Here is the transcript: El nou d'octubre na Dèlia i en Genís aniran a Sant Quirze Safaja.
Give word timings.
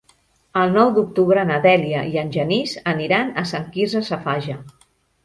El 0.59 0.71
nou 0.77 0.87
d'octubre 0.93 1.43
na 1.49 1.59
Dèlia 1.65 2.01
i 2.13 2.17
en 2.21 2.31
Genís 2.37 2.73
aniran 2.93 3.29
a 3.43 3.45
Sant 3.51 3.69
Quirze 3.77 4.03
Safaja. 4.09 4.57